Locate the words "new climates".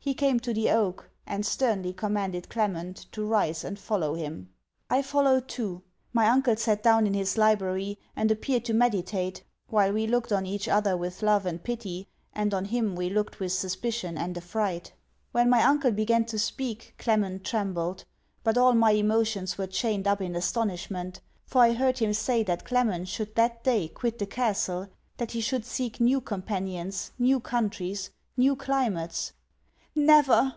28.38-29.34